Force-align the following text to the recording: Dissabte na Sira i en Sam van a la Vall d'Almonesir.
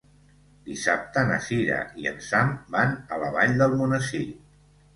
Dissabte 0.69 1.23
na 1.31 1.37
Sira 1.49 1.77
i 2.05 2.09
en 2.13 2.19
Sam 2.29 2.51
van 2.79 2.99
a 3.19 3.23
la 3.27 3.31
Vall 3.39 3.57
d'Almonesir. 3.63 4.27